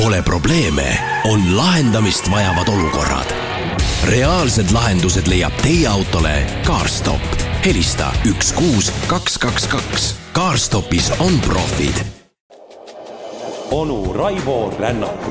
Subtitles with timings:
[0.00, 3.32] Pole probleeme, on lahendamist vajavad olukorrad.
[4.04, 7.20] reaalsed lahendused leiab teie autole CarStop.
[7.64, 10.14] helista üks kuus kaks kaks kaks.
[10.32, 12.04] CarStopis on profid.
[13.70, 15.28] onu Raivo Rännak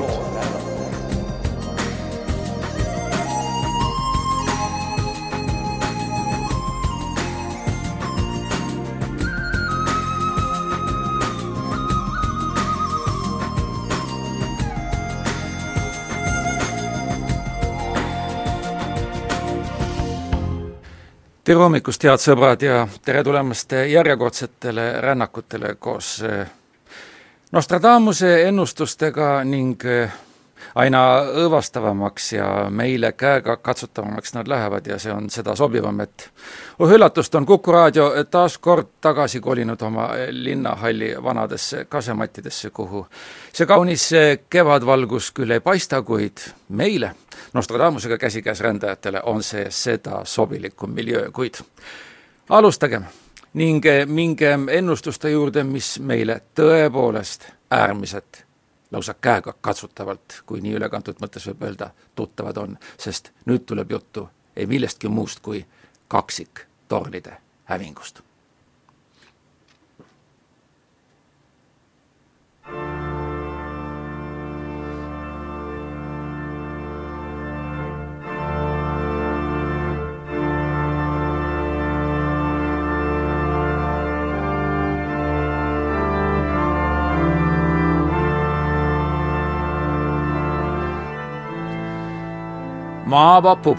[21.50, 26.44] tere hommikust, head sõbrad ja tere tulemast järjekordsetele rännakutele koos eh,
[27.50, 30.12] Nostradamuse ennustustega ning eh,
[30.74, 36.30] aina õõvastavamaks ja meile käega katsutavamaks nad lähevad ja see on seda sobivam, et
[36.78, 43.06] oh üllatust, on Kuku raadio taas kord tagasi kolinud oma linnahalli vanadesse kasemattidesse, kuhu
[43.52, 44.10] see kaunis
[44.50, 47.14] kevadvalgus küll ei paista, kuid meile
[47.52, 51.54] Nostradamusega käsikäes rändajatele on see seda sobilikum miljöö, kuid
[52.48, 53.04] alustagem
[53.54, 58.49] ning mingem ennustuste juurde, mis meile tõepoolest äärmiselt
[58.90, 64.28] lausa käega katsutavalt, kui nii ülekantud mõttes võib öelda, tuttavad on, sest nüüd tuleb juttu
[64.56, 65.66] ei millestki muust kui
[66.08, 68.20] kaksiktornide hävingust
[93.10, 93.78] maa vapub,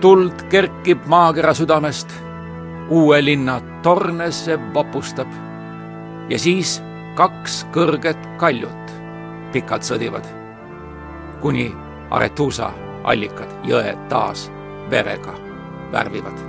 [0.00, 2.10] tuld kerkib maakera südamest,
[2.90, 5.30] uue linna torne see vapustab.
[6.28, 6.80] ja siis
[7.14, 8.90] kaks kõrget kaljut
[9.52, 10.26] pikalt sõdivad,
[11.40, 11.70] kuni
[12.10, 12.72] Aretusa
[13.04, 14.50] allikad jõe taas
[14.90, 15.34] verega
[15.92, 16.42] värvivad.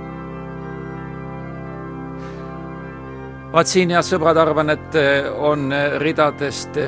[3.52, 5.00] vaat siin, head sõbrad, arvan, et
[5.38, 5.70] on
[6.02, 6.78] ridadest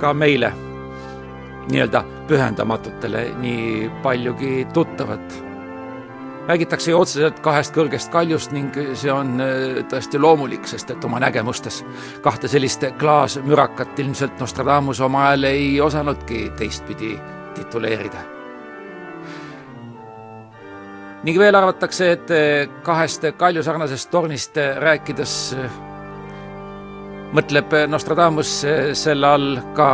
[0.00, 0.52] ka meile
[1.70, 5.44] nii-öelda pühendamatutele nii paljugi tuttavat.
[6.48, 11.20] räägitakse ju otseselt kahest kõrgest kaljust ning see on äh, tõesti loomulik, sest et oma
[11.22, 11.84] nägemustes
[12.22, 17.18] kahte sellist klaasmürakat ilmselt Nostradamus oma ajal ei osanudki teistpidi
[17.54, 18.22] tituleerida.
[21.22, 25.76] ning veel arvatakse, et äh, kahest kaljusarnasest tornist rääkides äh,
[27.34, 29.90] mõtleb Nostradamus selle all ka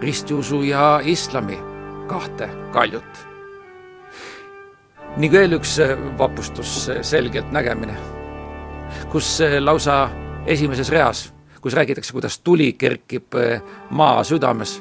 [0.00, 1.67] ristiusu ja islami
[2.08, 3.26] kahte kaljut.
[5.16, 7.96] ning veel üks äh, vapustus äh, selgelt nägemine,
[9.10, 10.08] kus äh, lausa
[10.46, 13.34] esimeses reas, kus räägitakse, kuidas tuli kerkib
[13.90, 14.78] maa südames,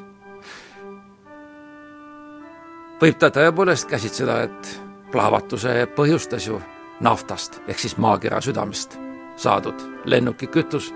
[3.01, 4.71] võib ta tõepoolest käsitleda, et
[5.11, 6.61] plahvatuse põhjustas ju
[7.01, 8.97] naftast ehk siis maakera südamest
[9.37, 10.93] saadud lennukikütus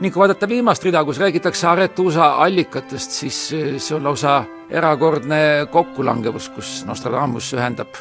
[0.00, 5.66] ning kui vaadata viimast rida, kus räägitakse Aretusa allikatest, siis eh, see on lausa erakordne
[5.72, 8.00] kokkulangevus, kus Nostradamus ühendab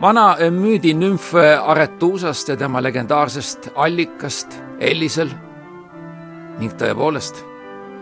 [0.00, 1.32] vana müüdinümf
[1.62, 5.30] Aretusast ja tema legendaarsest allikast Ellisel
[6.58, 7.40] ning tõepoolest,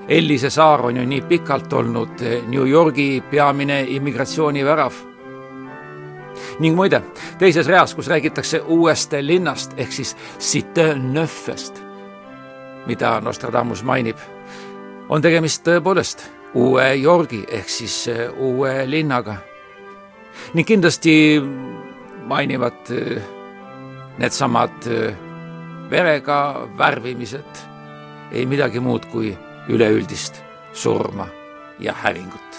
[0.09, 4.93] Ellise saar on ju nii pikalt olnud New Yorgi peamine immigratsioonivärav.
[6.61, 7.03] ning muide,
[7.39, 11.92] teises reas, kus räägitakse uuest linnast ehk siis Cité Neufest
[12.87, 14.19] mida Nostradamus mainib,
[15.09, 19.37] on tegemist tõepoolest uue Yorgi ehk siis äh, uue linnaga.
[20.55, 21.41] ning kindlasti
[22.27, 23.23] mainivad äh,
[24.19, 25.15] needsamad äh,
[25.91, 27.67] verega värvimised
[28.33, 29.37] ei midagi muud kui
[29.69, 30.43] üleüldist
[30.73, 31.29] surma
[31.79, 32.52] ja hävingut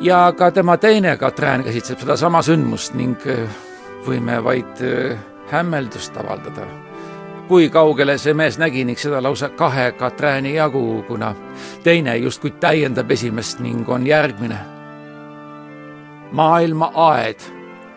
[0.00, 3.48] ja ka tema teine Katrään käsitleb sedasama sündmust ning äh,
[4.06, 5.18] võime vaid äh,
[5.50, 6.64] hämmeldust avaldada,
[7.48, 11.34] kui kaugele see mees nägi ning seda lausa kahe Katrääni jagu, kuna
[11.84, 14.58] teine justkui täiendab esimest ning on järgmine.
[16.32, 17.40] maailma aed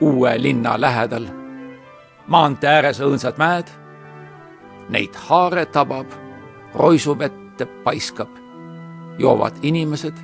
[0.01, 1.27] uue linna lähedal,
[2.27, 3.69] maantee ääres õõnsad mäed,
[4.89, 6.07] neid haare tabab,
[6.73, 8.29] roisuvette paiskab,
[9.19, 10.17] joovad inimesed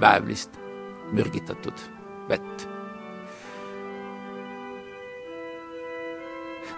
[0.00, 0.59] väävlist
[1.12, 1.88] mürgitatud
[2.28, 2.68] vett.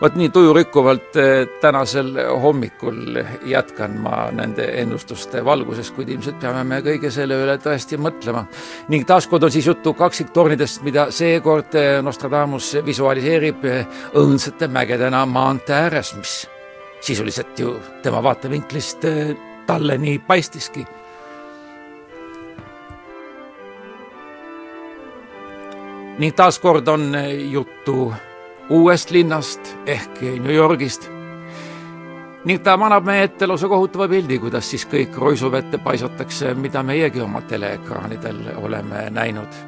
[0.03, 6.81] vot nii tujurikkuvalt eh, tänasel hommikul jätkan ma nende ennustuste valguses, kuid ilmselt peame me
[6.83, 8.43] kõige selle üle tõesti mõtlema.
[8.89, 13.87] ning taaskord on siis juttu kaksiktornidest, mida seekord eh, Nostradamus visualiseerib eh,
[14.19, 16.35] õõnsate mägedena maantee ääres, mis
[17.01, 19.07] sisuliselt ju tema vaatevinklist
[19.67, 20.87] talle nii paistiski
[26.23, 27.17] ning taaskord on
[27.51, 28.13] juttu
[28.71, 31.09] uuest linnast ehk New Yorgist
[32.47, 37.23] ning ta manab meie ette lausa kohutava pildi, kuidas siis kõik roisuvette paisatakse, mida meiegi
[37.23, 39.59] oma teleekraanidel oleme näinud.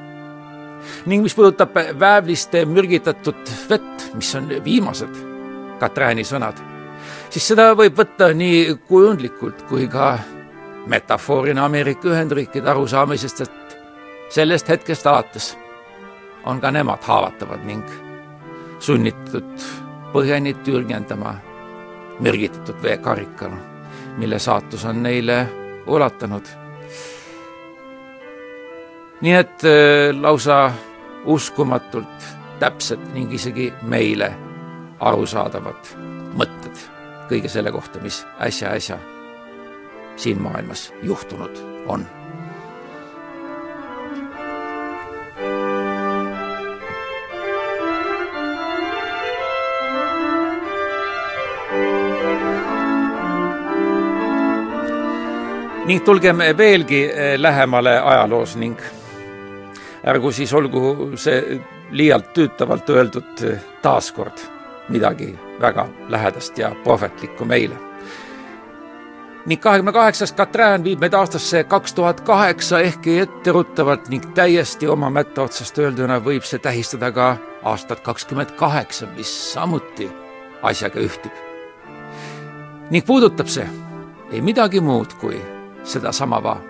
[1.06, 5.22] ning mis puudutab väävliste mürgitatud vett, mis on viimased
[5.80, 6.60] Katrääni sõnad,
[7.30, 10.18] siis seda võib võtta nii kujundlikult kui ka
[10.86, 13.76] metafoorina Ameerika Ühendriikide arusaamisest, et
[14.30, 15.54] sellest hetkest alates
[16.46, 17.88] on ka nemad haavatavad ning
[18.78, 19.66] sunnitud
[20.12, 21.34] põhjani türgendama
[22.20, 23.56] mürgitatud veekarikana,
[24.16, 25.48] mille saatus on neile
[25.86, 26.46] ulatanud.
[29.20, 30.72] nii et äh, lausa
[31.24, 32.26] uskumatult
[32.58, 34.34] täpsed ning isegi meile
[35.00, 35.94] arusaadavad
[36.36, 36.76] mõtted
[37.28, 38.98] kõige selle kohta, mis äsja-äsja
[40.16, 42.06] siin maailmas juhtunud on
[55.84, 58.80] ning tulgem veelgi eh, lähemale ajaloos ning
[60.06, 61.60] ärgu siis olgu see
[61.90, 64.40] liialt tüütavalt öeldud eh, taaskord
[64.88, 67.76] midagi väga lähedast ja prohvetlikku meile.
[69.46, 75.10] ning kahekümne kaheksas Katrään viib meid aastasse kaks tuhat kaheksa, ehkki etteruttavalt ning täiesti oma
[75.10, 80.10] mätta otsast öelduna võib see tähistada ka aastat kakskümmend kaheksa, mis samuti
[80.62, 81.32] asjaga ühtib.
[82.90, 83.68] ning puudutab see
[84.32, 85.53] ei midagi muud kui
[85.84, 86.60] sedasama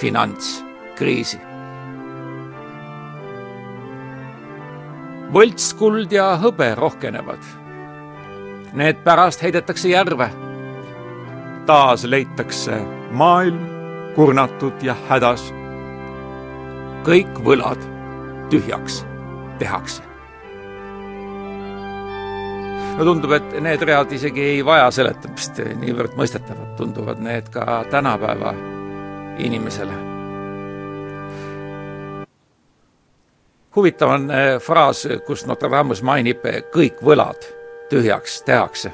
[0.00, 1.40] finantskriisi.
[5.32, 7.40] võlts, kuld ja hõbe rohkenevad.
[8.76, 10.30] Need pärast heidetakse järve.
[11.66, 13.58] taas leitakse maailm
[14.14, 15.52] kurnatud ja hädas.
[17.04, 17.80] kõik võlad
[18.50, 19.04] tühjaks
[19.58, 20.11] tehakse
[22.98, 28.54] no tundub, et need read isegi ei vaja seletamist, niivõrd mõistetavad tunduvad need ka tänapäeva
[29.38, 30.12] inimesele.
[33.76, 37.46] huvitav on eh, fraas, kus Notre Dame'is mainib eh, kõik võlad
[37.90, 38.92] tühjaks tehakse,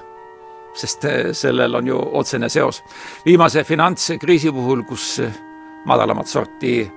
[0.79, 2.83] sest eh, sellel on ju otsene seos.
[3.27, 5.21] viimase finantskriisi puhul, kus
[5.87, 6.91] madalamat sorti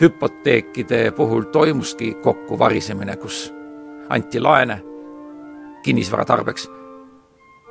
[0.00, 3.52] hüpoteekide puhul toimuski kokkuvarisemine, kus
[4.08, 4.82] anti laene
[5.82, 6.68] kinnisvara tarbeks,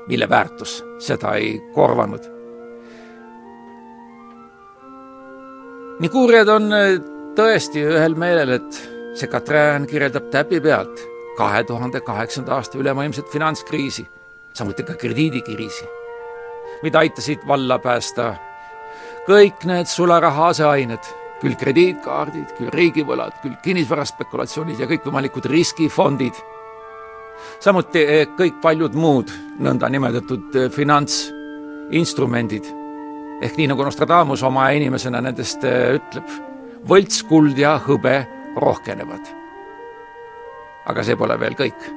[0.07, 2.29] mille väärtus seda ei korvanud.
[6.01, 6.95] nii kuurijad on äh,
[7.37, 8.77] tõesti ühel meelel, et
[9.13, 11.03] see Katrin kirjeldab täpipealt
[11.37, 14.07] kahe tuhande kaheksanda aasta ülemaailmset finantskriisi,
[14.53, 15.85] samuti ka krediidikriisi,
[16.83, 18.33] mida aitasid valla päästa
[19.27, 21.05] kõik need sularaha aseained,
[21.41, 26.37] küll krediitkaardid, küll riigivõlad, küll kinnisvaraspekulatsioonid ja kõikvõimalikud riskifondid
[27.59, 32.65] samuti eh, kõik paljud muud nõndanimetatud eh, finantsinstrumendid.
[33.41, 36.29] ehk nii nagu Nostradamus oma inimesena nendest eh, ütleb,
[36.87, 39.33] võlts, kuld ja hõbe rohkenevad.
[40.85, 41.89] aga see pole veel kõik.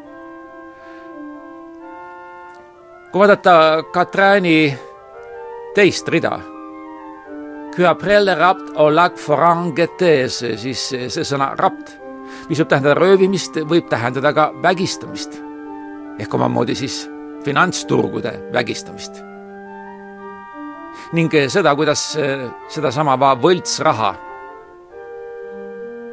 [3.13, 4.75] kui vaadata Katrääni
[5.75, 6.39] teist rida,
[10.57, 12.04] siis see sõna rapt
[12.49, 15.41] mis võib tähendada röövimist, võib tähendada ka vägistamist
[16.19, 17.05] ehk omamoodi siis
[17.45, 19.23] finantsturgude vägistamist.
[21.13, 24.15] ning seda, kuidas eh, sedasama võltsraha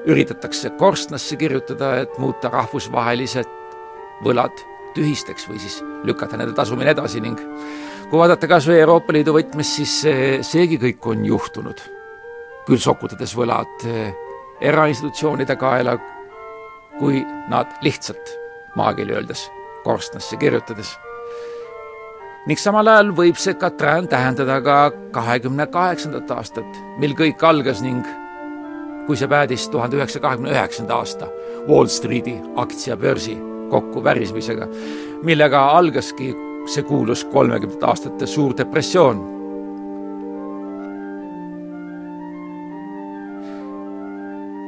[0.09, 3.49] üritatakse korstnasse kirjutada, et muuta rahvusvahelised
[4.25, 7.39] võlad tühisteks või siis lükata nende tasumine edasi ning
[8.09, 9.93] kui vaadata kas või Euroopa Liidu võtmes, siis
[10.43, 11.81] seegi kõik on juhtunud.
[12.65, 14.11] küll sokutades võlad eh,
[14.61, 15.97] erainstitutsioonide kaela,
[16.99, 18.37] kui nad lihtsalt
[18.75, 19.51] maakeeli öeldes
[19.83, 20.97] korstnasse kirjutades.
[22.47, 28.05] ning samal ajal võib see Katrin tähendada ka kahekümne kaheksandat aastat, mil kõik algas ning
[29.05, 31.27] kui see päädis tuhande üheksasaja kahekümne üheksanda aasta
[31.67, 33.37] Wall Streeti aktsiabörsi
[33.69, 34.67] kokkuvärismisega,
[35.23, 36.33] millega algaski
[36.69, 39.40] see kuulus kolmekümnendate aastate suur depressioon.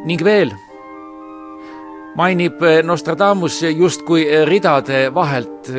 [0.05, 0.53] Ning veel
[2.15, 5.69] mainib Nostradamus justkui ridade vahelt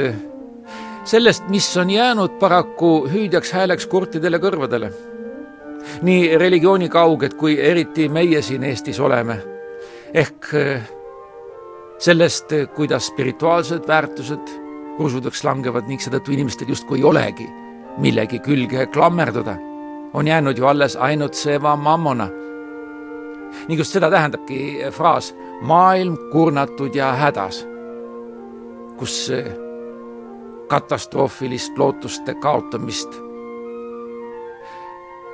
[1.04, 4.90] sellest, mis on jäänud paraku hüüdjaks hääleks kurtidele kõrvadele.
[6.02, 9.38] nii religiooni kauged, kui eriti meie siin Eestis oleme.
[10.14, 10.48] ehk
[11.98, 14.56] sellest, kuidas spirituaalsed väärtused
[14.98, 17.48] rusudeks langevad ning seetõttu inimestel justkui ei olegi
[17.98, 19.56] millegi külge klammerduda.
[20.14, 22.28] on jäänud ju alles ainult see mammona.
[23.68, 27.64] Ning just seda tähendabki fraas maailm kurnatud ja hädas,
[28.98, 29.32] kus
[30.68, 33.24] katastroofilist lootuste kaotamist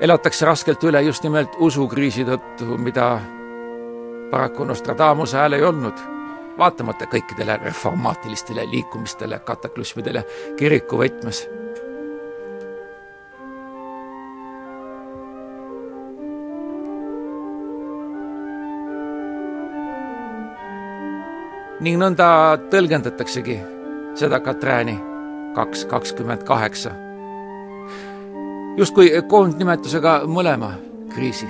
[0.01, 3.19] elatakse raskelt üle just nimelt usukriisi tõttu, mida
[4.31, 6.01] paraku Nostradamuse hääl ei olnud,
[6.59, 10.25] vaatamata kõikidele reformaatilistele liikumistele, kataklüsmidele
[10.59, 11.45] kiriku võtmes
[21.81, 23.57] ning nõnda tõlgendataksegi
[24.21, 24.99] seda Katrääni
[25.55, 26.91] kaks kakskümmend kaheksa.
[28.77, 30.73] justkui koondnimetusega mõlema
[31.15, 31.49] kriisi.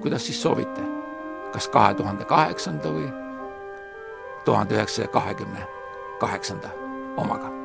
[0.00, 0.80] kuidas siis soovite?
[1.52, 3.12] kas kahe tuhande kaheksanda või
[4.44, 5.66] tuhande üheksasaja kahekümne
[6.20, 6.68] kaheksanda
[7.16, 7.59] omaga?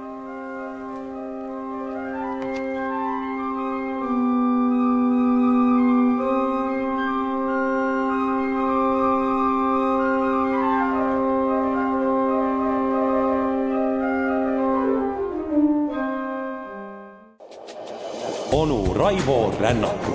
[19.65, 20.05] Rännakut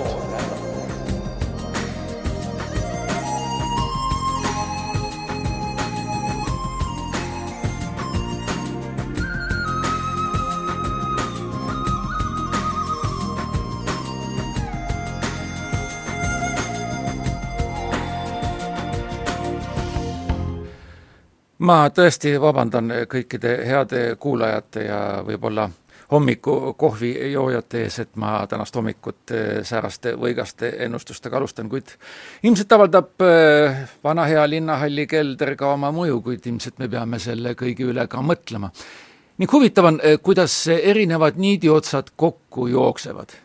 [21.59, 25.67] ma tõesti vabandan kõikide heade kuulajate ja võib-olla
[26.11, 31.93] hommikukohvijoojate ees, et ma tänast hommikut eh, sääraste võigaste ennustustega alustan, kuid
[32.43, 37.55] ilmselt avaldab eh, vana hea linnahalli kelder ka oma mõju, kuid ilmselt me peame selle
[37.59, 38.71] kõigi üle ka mõtlema.
[39.37, 43.37] ning huvitav on, eh, kuidas erinevad niidiotsad kokku jooksevad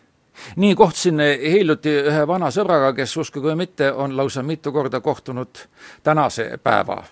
[0.57, 5.63] nii kohtusin hiljuti ühe vana sõbraga, kes uskuge või mitte, on lausa mitu korda kohtunud
[6.03, 7.05] tänase päeva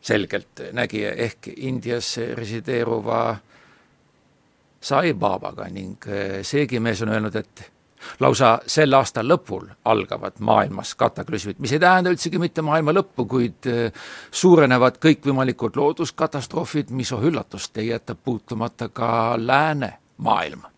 [0.00, 3.36] selgeltnägija ehk Indias resideeruva
[4.82, 7.62] Sai Babaga ning eh, seegi mees on öelnud, et
[8.20, 13.70] lausa selle aasta lõpul algavad maailmas kataklüsmid, mis ei tähenda üldsegi mitte maailma lõppu, kuid
[13.70, 20.70] eh, suurenevad kõikvõimalikud looduskatastroofid, mis, oh üllatust, ei jäta puutumata ka läänemaailma.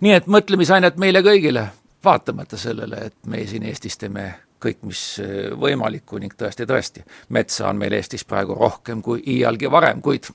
[0.00, 1.66] nii et mõtlemisainet meile kõigile,
[2.04, 4.26] vaatamata sellele, et me siin Eestis teeme
[4.62, 9.70] kõik, mis eh, võimalikku ning tõesti, tõesti, metsa on meil Eestis praegu rohkem kui iialgi
[9.70, 10.30] varem, kuid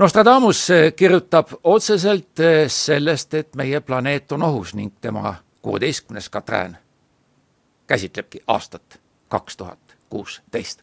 [0.00, 6.78] Nostradamus eh, kirjutab otseselt eh, sellest, et meie planeet on ohus ning tema kuueteistkümnes Katrään
[7.86, 10.80] käsitlebki aastat kaks tuhat kuusteist.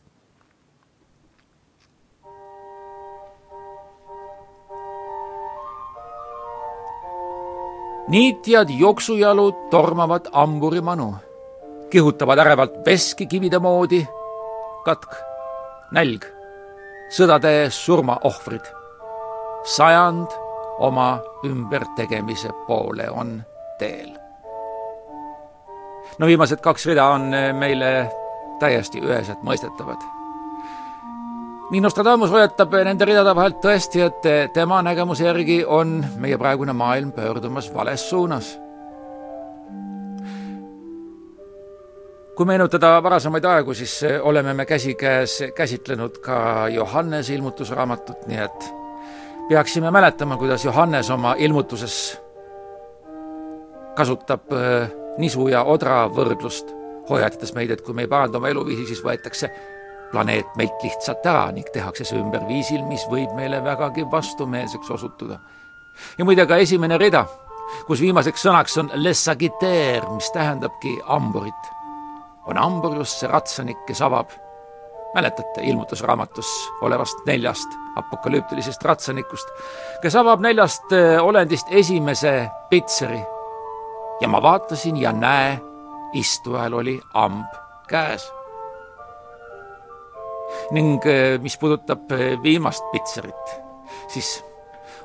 [8.07, 11.15] niitjad jooksujalud tormavad hamburi manu,
[11.89, 14.05] kihutavad ärevalt veski kivide moodi,
[14.86, 15.12] katk,
[15.91, 16.29] nälg,
[17.09, 18.76] sõdade surmaohvrid
[19.67, 20.27] sajand
[20.79, 23.43] oma ümbertegemise poole on
[23.79, 24.13] teel.
[26.17, 27.89] no viimased kaks rida on meile
[28.59, 30.05] täiesti üheselt mõistetavad.
[31.71, 37.12] nii Nostradamus hoiatab nende ridade vahelt tõesti, et tema nägemuse järgi on meie praegune maailm
[37.12, 38.55] pöördumas vales suunas
[42.38, 48.67] kui meenutada varasemaid aegu, siis oleme me käsikäes käsitlenud ka Johannese ilmutusraamatut, nii et
[49.50, 52.22] peaksime mäletama, kuidas Johannes oma ilmutuses
[53.96, 56.74] kasutab äh, nisu ja odra võrdlust,
[57.10, 59.50] hoiatades meid, et kui me ei paranda oma eluviisi, siis võetakse
[60.12, 65.39] planeet meilt lihtsalt ära ning tehakse see ümber viisil, mis võib meile vägagi vastumeelseks osutuda.
[66.18, 67.25] ja muide ka esimene rida,
[67.88, 71.72] kus viimaseks sõnaks on les sagittaire, mis tähendabki hamburit,
[72.48, 74.32] on hambur just see ratsanik, kes avab
[75.13, 79.47] mäletate ilmutusraamatus olevast neljast apokalüptilisest ratsanikust,
[80.01, 83.21] kes avab neljast eh, olendist esimese pitseri.
[84.21, 85.59] ja ma vaatasin ja näe,
[86.13, 87.53] istujal oli hamb
[87.87, 88.31] käes.
[90.71, 93.61] ning eh, mis puudutab eh, viimast pitserit,
[94.07, 94.43] siis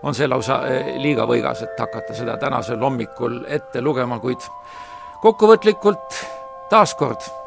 [0.02, 0.61] on see lausa
[0.99, 4.42] liiga võigas, et hakata seda tänasel hommikul ette lugema, kuid
[5.23, 6.18] kokkuvõtlikult
[6.71, 7.42] taaskord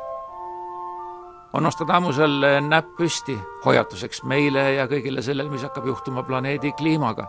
[1.55, 7.27] on Nostradamusel näpp püsti hoiatuseks meile ja kõigile sellele, mis hakkab juhtuma planeedi kliimaga.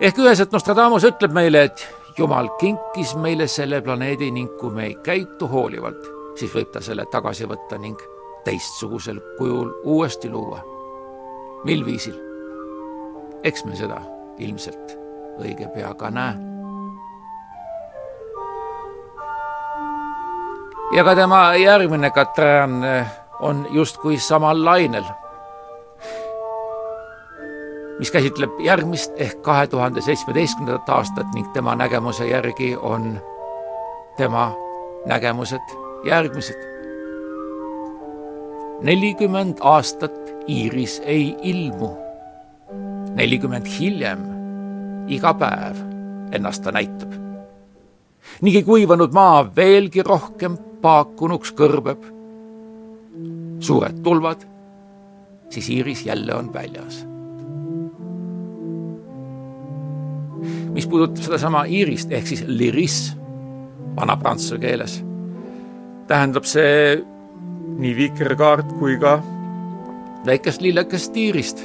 [0.00, 4.96] ehk üheselt Nostradamus ütleb meile, et Jumal kinkis meile selle planeedi ning kui me ei
[5.04, 8.00] käitu hoolivalt, siis võib ta selle tagasi võtta ning
[8.44, 10.64] teistsugusel kujul uuesti luua.
[11.64, 12.16] mil viisil?
[13.44, 14.00] eks me seda
[14.38, 14.96] ilmselt
[15.38, 16.47] õige pea ka näe.
[20.92, 22.84] Ja ka tema järgmine Katrin
[23.40, 25.04] on justkui samal lainel
[27.98, 33.18] mis käsitleb järgmist ehk kahe tuhande seitsmeteistkümnendat aastat ning tema nägemuse järgi on
[34.16, 34.52] tema
[35.06, 36.68] nägemused järgmised.
[38.82, 40.14] nelikümmend aastat
[40.48, 41.90] Iiris ei ilmu.
[43.14, 44.22] nelikümmend hiljem
[45.08, 45.76] iga päev
[46.32, 47.12] ennast ta näitab.
[48.40, 52.14] niigi kuivanud maa veelgi rohkem paakunuks kõrbeb.
[53.60, 54.44] suured tulvad,
[55.50, 57.06] siis Iiris jälle on väljas
[60.78, 62.98] mis puudutab sedasama iirist ehk siis liris
[63.96, 65.00] vana prantsuse keeles,
[66.06, 67.00] tähendab see
[67.78, 69.18] nii vikerkaart kui ka
[70.26, 71.64] väikest lillekest iirist.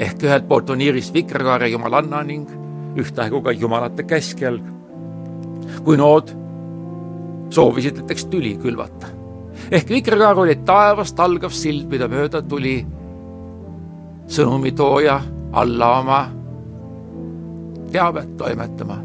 [0.00, 2.48] ehk ühelt poolt on iiris vikerkaare jumalanna ning
[3.00, 4.64] ühtaegu ka jumalate keskjalg.
[5.84, 6.34] kui nood
[7.50, 9.06] soovisid näiteks tüli külvata.
[9.70, 12.86] ehk vikerkaar oli taevast algav sild, mida mööda tuli
[14.30, 15.20] sõnumitooja
[15.52, 16.20] alla oma
[17.92, 18.98] teavet toimetama.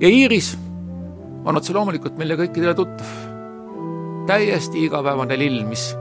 [0.00, 0.58] ja Iiris
[1.44, 3.06] on otse loomulikult meile kõikidele tuttav.
[4.26, 5.96] täiesti igapäevane lill, mis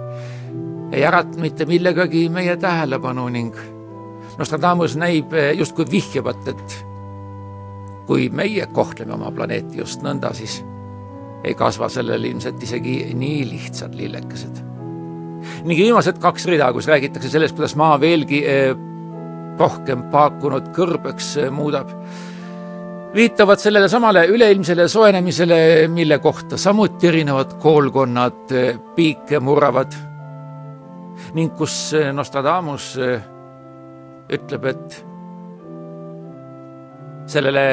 [0.92, 3.56] ei ärata mitte millegagi meie tähelepanu ning
[4.38, 6.76] Nostradamus näib justkui vihjavat, et
[8.08, 10.62] kui meie kohtleme oma planeeti just nõnda, siis
[11.44, 14.62] ei kasva sellel ilmselt isegi nii lihtsad lillekesed.
[15.66, 18.76] ning viimased kaks rida, kus räägitakse sellest, kuidas maa veelgi eh,
[19.60, 21.90] rohkem paakunud kõrbeks muudab,
[23.14, 28.54] viitavad sellele samale üleilmsele soojenemisele, mille kohta samuti erinevad koolkonnad
[28.96, 29.98] piike murravad
[31.36, 32.96] ning kus Nostradamus
[34.32, 35.02] ütleb, et
[37.32, 37.66] sellele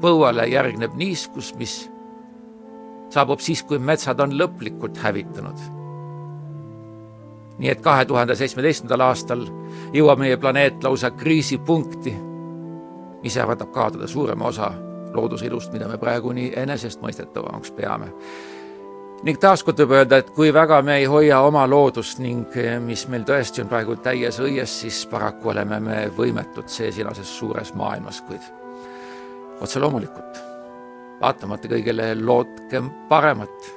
[0.00, 1.89] põuale järgneb niiskus, mis
[3.10, 5.80] saabub siis, kui metsad on lõplikult hävitunud
[7.60, 9.44] nii et kahe tuhande seitsmeteistkümnendal aastal
[9.92, 12.14] jõuab meie planeet lausa kriisipunkti,
[13.22, 14.70] mis ähvardab kaotada suurema osa
[15.14, 18.12] loodusilust, mida me praegu nii enesestmõistetavamaks peame.
[19.22, 23.26] ning taaskord võib öelda, et kui väga me ei hoia oma loodust ning mis meil
[23.28, 28.40] tõesti on praegu täies õies, siis paraku oleme me võimetud seesinases suures maailmas, kuid
[29.60, 30.40] otse loomulikult,
[31.20, 33.70] vaatamata kõigele, lootkem paremat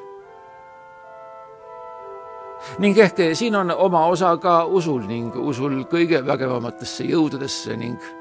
[2.80, 8.12] ning ehk siin on oma osa ka usul ning usul kõige vägevamatesse jõududesse ning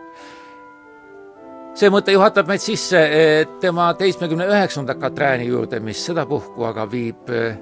[1.79, 3.01] see mõte juhatab meid sisse
[3.63, 7.57] tema seitsmekümne üheksanda Katrääni juurde, mis sedapuhku aga viib eh,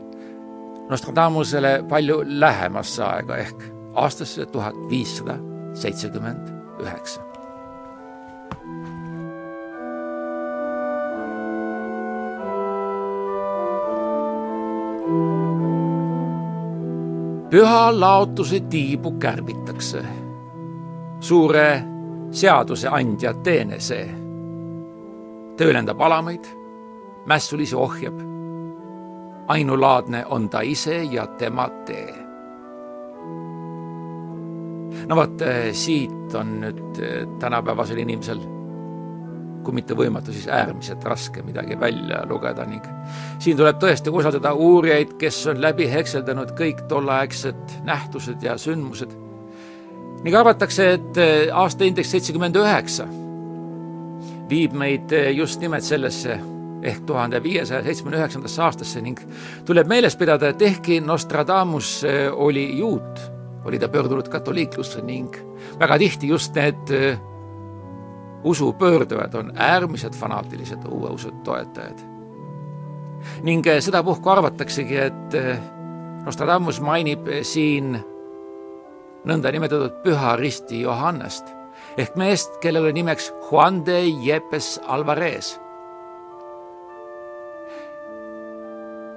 [0.91, 3.63] Nostradamusele palju lähemasse aega ehk
[3.95, 5.39] aastasse tuhat viissada
[5.79, 6.51] seitsekümmend
[6.83, 7.30] üheksa.
[17.51, 20.05] Püha laotuse tiibu kärbitakse.
[21.21, 21.83] suure
[22.31, 24.09] seaduseandja teene see.
[25.57, 26.45] töölendab alamaid,
[27.27, 28.21] mässulisi ohjab.
[29.49, 32.15] ainulaadne on ta ise ja tema tee.
[35.09, 37.03] no vot, siit on nüüd
[37.39, 38.60] tänapäevasel inimesel
[39.65, 42.85] kui mitte võimatu, siis äärmiselt raske midagi välja lugeda ning
[43.43, 49.13] siin tuleb tõesti usaldada uurijaid, kes on läbi hekseldanud kõik tolleaegsed nähtused ja sündmused.
[50.25, 53.07] ning arvatakse, et eh, aastaindeks seitsekümmend üheksa
[54.51, 56.41] viib meid eh, just nimelt sellesse
[56.83, 59.21] ehk tuhande viiesaja seitsmekümne üheksandasse aastasse ning
[59.69, 63.21] tuleb meeles pidada, et ehkki Nostradamus eh, oli juut,
[63.65, 65.37] oli ta pöördunud katoliiklusse ning
[65.81, 67.21] väga tihti just need
[68.45, 71.99] usupöördujad on äärmiselt fanaatilised uue usu toetajad.
[73.43, 75.59] ning eh, sedapuhku arvataksegi, et eh,
[76.25, 77.99] Nostradamus mainib eh, siin
[79.25, 81.53] nõndanimetatud püha risti Johannest
[81.99, 85.59] ehk meest, kellel oli nimeks Juan de Yepes Alvarez,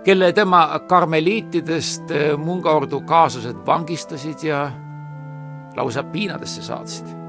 [0.04, 4.72] kelle tema karmeliitidest mungaordu kaaslased vangistasid ja
[5.76, 7.23] lausa piinadesse saatsid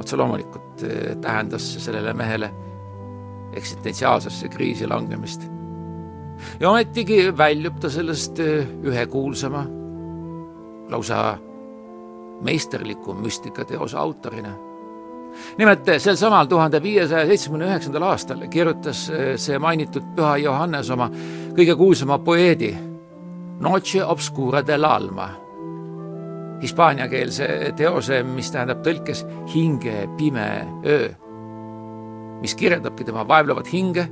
[0.00, 2.50] otse loomulikult eh, tähendas see sellele mehele
[3.52, 5.44] eksistentsiaalsesse kriisi langemist
[6.60, 9.64] ja ometigi väljub ta sellest äh, ühe kuulsama,
[10.90, 11.38] lausa
[12.42, 14.54] meisterliku müstikateose autorina.
[15.58, 19.06] nimelt sel samal tuhande viiesaja seitsmekümne üheksandal aastal kirjutas
[19.40, 21.08] see mainitud Püha Johannes oma
[21.56, 22.74] kõige kuulsama poeedi
[23.62, 25.30] Noche obscura del alma
[26.62, 30.48] hispaaniakeelse teose, mis tähendab tõlkes hinge pime
[30.86, 31.08] öö,
[32.42, 34.06] mis kirjeldabki tema vaevlevat hinge,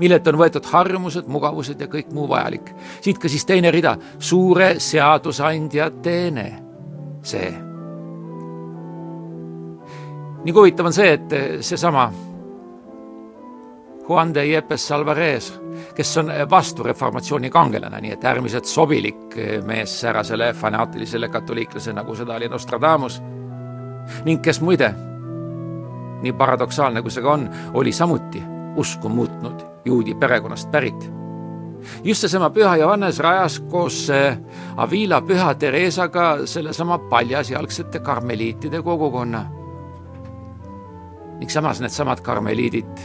[0.00, 2.72] millelt on võetud harjumused, mugavused ja kõik muu vajalik.
[3.00, 6.48] siit ka siis teine rida, suure seadusandja teene,
[7.22, 7.50] see.
[10.44, 12.08] nii huvitav on see, et seesama
[14.08, 15.50] Juan de Yepes Salvarez
[15.94, 19.36] kes on vastu reformatsiooni kangelane, nii et äärmiselt sobilik
[19.66, 23.22] mees säärasele fanaatilisele katoliiklasele, nagu seda oli Nostradamus.
[24.24, 24.94] ning kes muide,
[26.22, 28.42] nii paradoksaalne kui see ka on, oli samuti
[28.76, 31.12] usku muutnud juudi perekonnast pärit.
[32.04, 34.08] just seesama Püha Johannes rajas koos
[34.76, 39.46] Avila Püha Theresaga sellesama paljasjalgsete karmeliitide kogukonna.
[41.38, 42.98] ning samas needsamad karmeliidid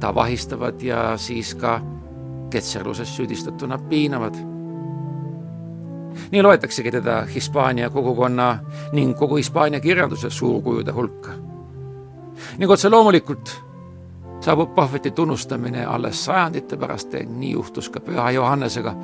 [0.00, 1.80] ta vahistavad ja siis ka
[2.50, 4.34] ketserluses süüdistatuna piinavad.
[6.30, 8.58] nii loetaksegi teda Hispaania kogukonna
[8.92, 11.30] ning kogu Hispaania kirjanduse suurkujude hulka.
[12.58, 13.62] ning otse loomulikult
[14.40, 18.94] saabub Puhveti tunnustamine alles sajandite pärast, nii juhtus ka Püha Johannesega,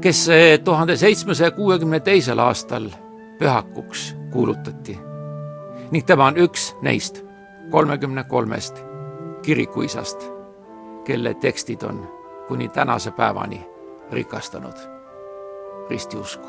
[0.00, 0.28] kes
[0.64, 2.90] tuhande seitsmesaja kuuekümne teisel aastal
[3.38, 4.98] pühakuks kuulutati.
[5.90, 7.24] ning tema on üks neist
[7.70, 8.84] kolmekümne kolmest
[9.42, 10.37] kirikuisast
[11.08, 12.08] kelle tekstid on
[12.48, 13.66] kuni tänase päevani
[14.12, 14.76] rikastanud
[15.90, 16.46] ristiusku.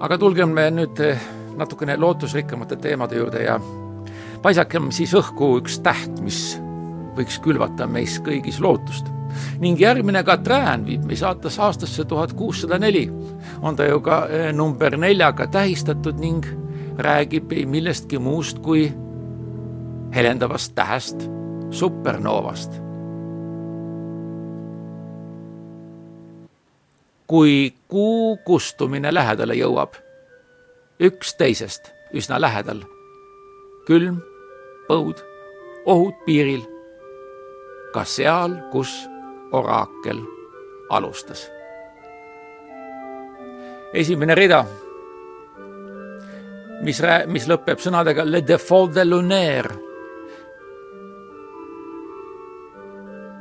[0.00, 1.00] aga tulgem nüüd
[1.56, 3.60] natukene lootusrikkamate teemade juurde ja
[4.42, 6.54] paisakem siis õhku üks täht, mis
[7.16, 9.12] võiks külvata meis kõigis lootust.
[9.60, 13.10] ning järgmine Katrään viib meid saates aastasse tuhat kuussada neli.
[13.62, 16.46] on ta ju ka eh, number neljaga tähistatud ning
[16.98, 18.92] räägib ei millestki muust kui
[20.14, 21.30] helendavast tähest,
[21.70, 22.82] supernovast.
[27.26, 29.96] kui kuu kustumine lähedale jõuab,
[31.02, 32.84] üksteisest üsna lähedal,
[33.88, 34.20] külm,
[34.86, 35.18] põud,
[35.90, 36.62] ohud piiril
[37.96, 38.92] ka seal, kus
[39.52, 40.20] oraakel
[40.90, 41.50] alustas.
[43.96, 44.64] esimene rida,
[46.84, 47.00] mis,
[47.32, 49.78] mis lõpeb sõnadega le default de lunaire.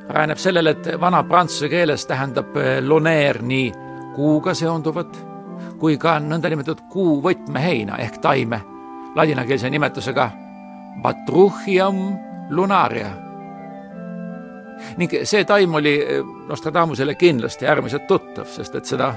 [0.08, 3.74] rajaneb sellele, et vana prantsuse keeles tähendab eh, lunaire nii
[4.16, 5.18] kuuga seonduvat
[5.82, 8.62] kui ka nõndanimetatud kuu võtmeheina ehk taime
[9.16, 10.30] ladinakeelse nimetusega
[11.04, 12.00] Batruchium
[12.50, 13.25] lunaria
[14.98, 19.14] ning see taim oli eh, Nostradamusele kindlasti äärmiselt tuttav, sest et seda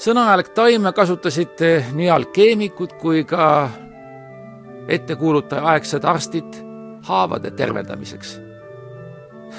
[0.00, 3.68] sõnaaeg taime kasutasid nii alkeemikud kui ka
[4.88, 6.60] ettekuulutaja aegsed arstid
[7.06, 8.40] haavade tervendamiseks.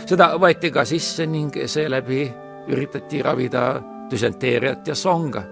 [0.05, 2.23] seda võeti ka sisse ning seeläbi
[2.67, 5.43] üritati ravida düsenteeriat ja songa.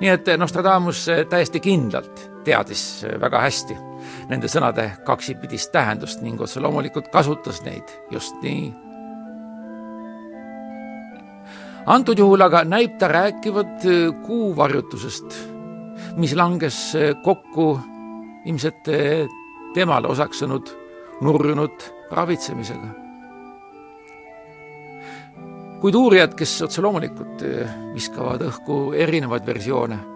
[0.00, 3.91] nii et Nostradamus täiesti kindlalt teadis väga hästi
[4.30, 8.72] nende sõnade kaksipidist tähendust ning otse loomulikult kasutas neid just nii.
[11.86, 15.34] antud juhul aga näib ta rääkivat äh, kuuvarjutusest,
[16.16, 17.80] mis langes äh, kokku
[18.46, 19.26] ilmselt äh,
[19.74, 20.70] temale osaks saanud
[21.22, 22.98] nurjunud ravitsemisega.
[25.82, 27.42] kuid uurijad, kes otse loomulikult
[27.94, 30.11] viskavad õhku erinevaid versioone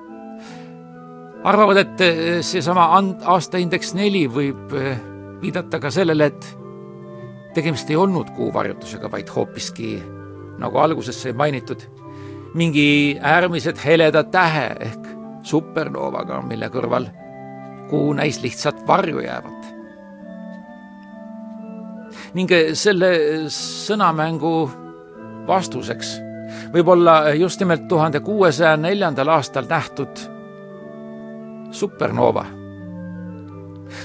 [1.46, 2.88] arvavad, et eh, seesama
[3.34, 4.96] aastaindeks neli võib eh,
[5.42, 6.48] viidata ka sellele, et
[7.56, 9.96] tegemist ei olnud kuuvarjutusega, vaid hoopiski,
[10.60, 11.84] nagu alguses sai mainitud,
[12.56, 12.88] mingi
[13.20, 15.12] äärmiselt heleda tähe ehk
[15.46, 17.08] supernoovaga, mille kõrval
[17.90, 19.72] kuu näis lihtsalt varju jäävat.
[22.36, 23.08] ning eh, selle
[23.52, 24.54] sõnamängu
[25.46, 26.16] vastuseks
[26.74, 30.35] võib olla just nimelt tuhande kuuesaja neljandal aastal nähtud
[31.70, 32.44] supernova.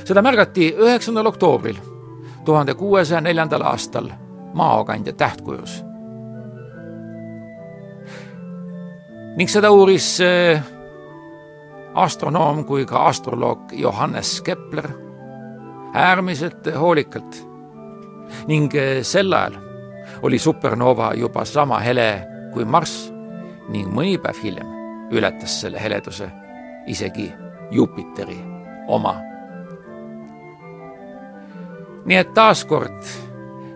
[0.05, 1.77] seda märgati üheksandal oktoobril
[2.45, 4.09] tuhande kuuesaja neljandal aastal
[4.53, 5.83] maokandja tähtkujus.
[9.35, 10.63] ning seda uuris äh,
[11.93, 14.89] astronoom kui ka astroloog Johannes Kepler
[15.93, 17.47] äärmiselt hoolikalt
[18.47, 19.55] ning äh, sel ajal,
[20.21, 23.11] oli supernova juba sama hele kui Marss
[23.69, 24.67] ning mõni päev hiljem
[25.11, 26.27] ületas selle heleduse
[26.87, 27.31] isegi
[27.71, 28.37] Jupiteri
[28.87, 29.15] oma.
[32.05, 33.03] nii et taaskord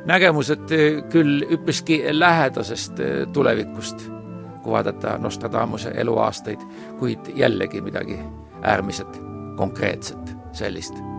[0.05, 0.71] nägemused
[1.13, 2.99] küll üpriski lähedasest
[3.33, 4.07] tulevikust,
[4.63, 6.61] kui vaadata Nostradamuse eluaastaid,
[6.99, 8.19] kuid jällegi midagi
[8.61, 9.21] äärmiselt
[9.55, 11.14] konkreetset sellist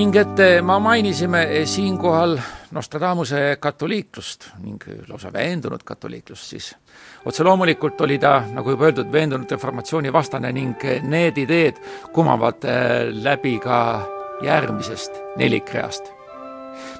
[0.00, 2.38] ning et eh, ma mainisime eh, siinkohal
[2.72, 6.68] Nostradamuse katoliiklust ning lausa veendunud katoliiklust, siis
[7.26, 11.82] otse loomulikult oli ta, nagu juba öeldud, veendunud reformatsiooni vastane ning eh, need ideed
[12.14, 12.64] kumavad
[13.26, 13.80] läbi ka
[14.46, 16.08] järgmisest nelikreast,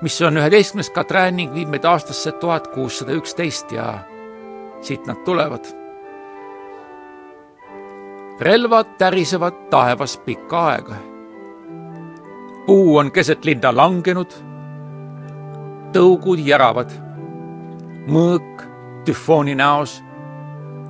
[0.05, 3.95] mis on üheteistkümnes Katrään ning viib meid aastasse tuhat kuussada üksteist ja
[4.83, 5.65] siit nad tulevad.
[8.41, 11.01] relvad tärisevad taevas pikka aega
[12.71, 14.31] puu on keset linna langenud,
[15.91, 16.93] tõugud järavad,
[18.07, 18.63] mõõk
[19.09, 19.97] tüfooni näos,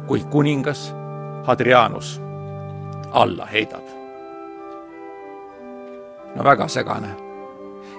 [0.04, 0.90] kui kuningas
[1.46, 2.18] Hadrianus
[3.16, 3.88] alla heidab.
[6.36, 7.14] no väga segane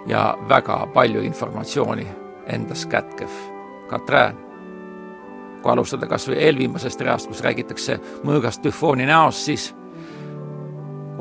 [0.08, 2.08] ja väga palju informatsiooni
[2.46, 3.34] endas kätkev
[3.90, 4.38] Katrin.
[5.62, 9.76] kui alustada kas või eelviimasest reast, kus räägitakse mõõgast tüfooni näos, siis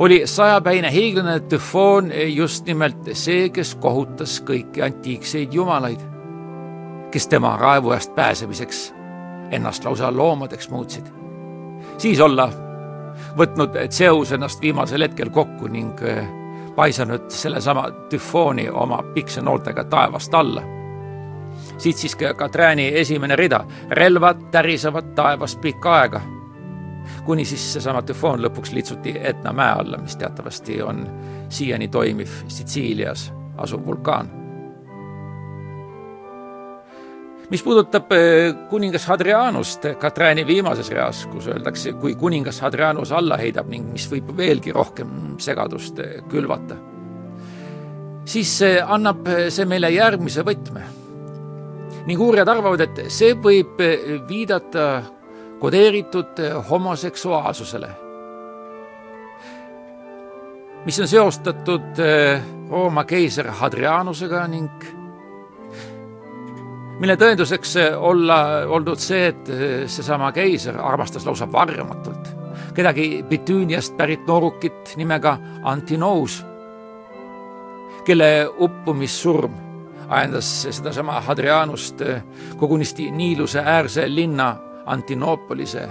[0.01, 6.01] oli sajapäine hiiglane Tüfoon just nimelt see, kes kohutas kõiki antiikseid jumalaid,
[7.13, 8.95] kes tema raevu eest pääsemiseks
[9.51, 11.05] ennast lausa loomadeks muutsid.
[11.99, 12.49] siis olla
[13.37, 16.25] võtnud Zeus ennast viimasel hetkel kokku ning äh,
[16.77, 20.63] paisanud sellesama tüfooni oma piksenooltega taevast alla.
[21.79, 26.40] siit siis ka Katrääni esimene rida, relvad tärisevad taevast pikka aega
[27.25, 31.07] kuni siis seesama tüfoon lõpuks litsuti Etna mäe alla, mis teatavasti on
[31.49, 34.41] siiani toimiv Sitsiilias asuv vulkaan.
[37.51, 43.67] mis puudutab eh, kuningas Hadrianust Katrääni viimases reas, kus öeldakse, kui kuningas Hadrianus alla heidab
[43.67, 46.77] ning mis võib veelgi rohkem segadust eh, külvata,
[48.25, 48.55] siis
[48.87, 50.87] annab see meile järgmise võtme.
[52.07, 55.03] ning uurijad arvavad, et see võib eh, viidata
[55.61, 57.91] kodeeritud homoseksuaalsusele,
[60.85, 64.89] mis on seostatud eh, Rooma keiser Hadrianusega ning
[67.01, 72.41] mille tõenduseks olla olnud see, et eh, seesama keiser armastas lausa varjamatult
[72.75, 76.45] kedagi Bitüüniast pärit noorukit nimega Antinous,
[78.05, 79.53] kelle uppumissurm
[80.09, 82.23] ajendas sedasama Hadrianust eh,
[82.57, 84.57] kogunisti Niiluse äärse linna
[84.91, 85.89] Antinoopolise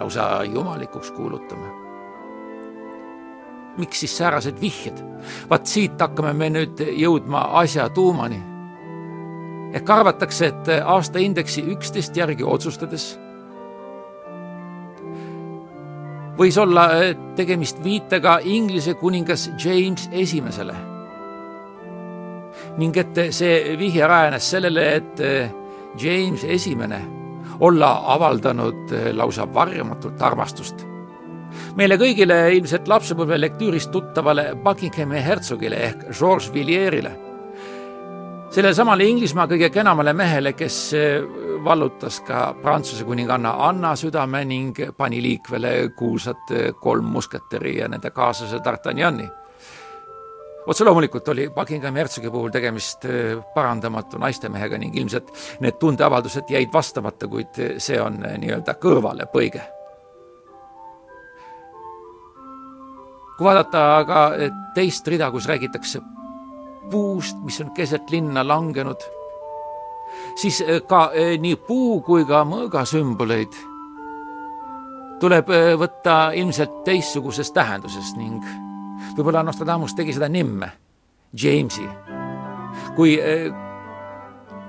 [0.00, 1.66] lausa jumalikuks kuulutama.
[3.76, 5.04] miks siis säärased vihjed?
[5.50, 8.42] vaat siit hakkame me nüüd jõudma asja tuumani.
[9.72, 13.18] ehk arvatakse, et aastaindeksi üksteist järgi otsustades
[16.38, 16.88] võis olla
[17.36, 20.74] tegemist viitega Inglise kuningas James Esimesele.
[22.78, 25.20] ning et see vihje rajanes sellele, et
[26.00, 27.19] James Esimene
[27.60, 30.86] olla avaldanud eh, lausa varjamatut armastust.
[31.74, 37.10] meile kõigile ilmselt lapsepõlve lektüürist tuttavale Buckinghami hertsogile ehk Georges Villiersile,
[38.50, 41.18] sellele samale Inglismaa kõige kenamale mehele, kes eh,
[41.64, 48.10] vallutas ka Prantsuse kuninganna Anna südame ning pani liikvele kuulsad eh, kolm musketäri ja nende
[48.10, 49.28] kaaslase D'Artagnani
[50.66, 56.72] otse loomulikult oli Buckinghami hertsogi puhul tegemist äh, parandamatu naistemehega ning ilmselt need tundeavaldused jäid
[56.72, 59.62] vastamata, kuid see on äh, nii-öelda kõrvalepõige.
[63.38, 66.02] kui vaadata aga äh, teist rida, kus räägitakse
[66.90, 69.00] puust, mis on keset linna langenud,
[70.36, 73.54] siis ka nii puu kui ka mõõga sümboleid
[75.20, 78.44] tuleb võtta ilmselt teistsuguses tähenduses ning
[79.16, 80.70] võib-olla Nostradamus tegi seda nimme,
[81.42, 81.86] Jamesi.
[82.96, 83.50] kui eh,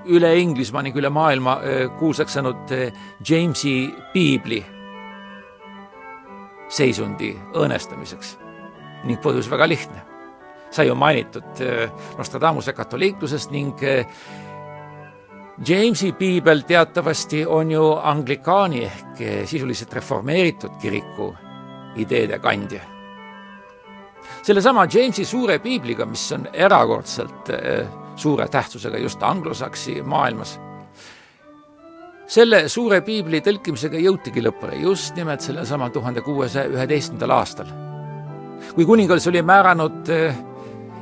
[0.10, 2.94] üle Inglismaa ning üle maailma eh, kuulsaks saanud eh,
[3.28, 4.62] Jamesi piibli
[6.72, 8.38] seisundi õõnestamiseks
[9.10, 10.02] ning põhjus väga lihtne.
[10.72, 11.60] sai ju mainitud
[12.18, 13.76] Nostradamuse katoliiklusest ning
[15.68, 21.34] Jamesi piibel teatavasti on ju anglikaani ehk sisuliselt reformeeritud kiriku
[21.96, 23.01] ideede kandja
[24.44, 30.60] sellesama Jamesi suure piibliga, mis on erakordselt eh, suure tähtsusega just anglosaksi maailmas.
[32.32, 37.68] selle suure piibli tõlkimisega jõutigi lõpule just nimelt sellel samal tuhande kuuesaja üheteistkümnendal aastal.
[38.76, 40.36] kui kuningas oli määranud eh,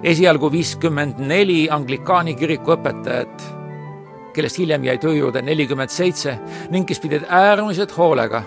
[0.03, 3.43] esialgu viiskümmend neli anglikaani kiriku õpetajat,
[4.33, 8.43] kellest hiljem jäi töö juurde nelikümmend seitse ning kes pidid äärmiselt hoolega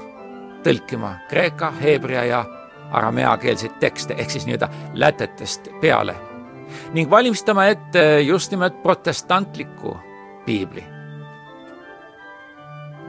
[0.64, 2.44] tõlkima kreeka, heebrea ja
[2.92, 6.16] arameakeelseid tekste ehk siis nii-öelda lätetest peale
[6.92, 9.96] ning valmistama ette just nimelt protestantliku
[10.46, 10.84] piibli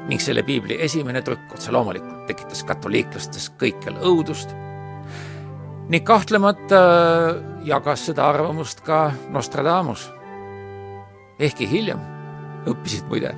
[0.07, 4.55] ning selle piibli esimene trükk otse loomulikult tekitas katoliiklastes kõikjal õudust
[5.89, 6.81] ning kahtlemata
[7.67, 10.11] jagas seda arvamust ka Nostradamus.
[11.39, 11.99] ehkki hiljem
[12.67, 13.33] õppisid muide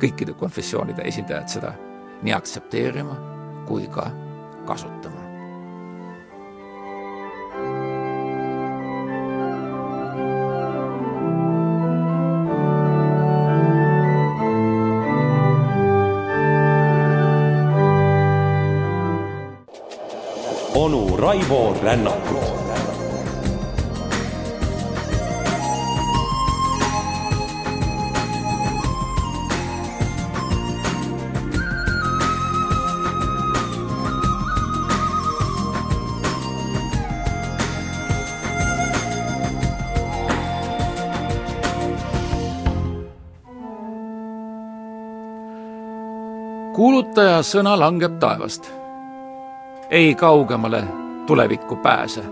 [0.00, 1.72] kõikide konfessioonide esindajad seda
[2.22, 3.16] nii aktsepteerima
[3.66, 4.10] kui ka
[4.66, 5.11] kasutama.
[21.32, 22.52] Raivo Rännakut
[46.76, 48.68] kuulutaja sõna langeb taevast.
[49.90, 50.84] Ei kaugemale
[51.26, 52.24] tulevikku pääse.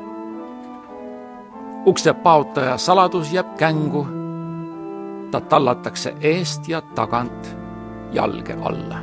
[1.86, 4.06] ukse paotaja saladus jääb kängu.
[5.30, 7.56] ta tallatakse eest ja tagant
[8.12, 8.96] jalge alla.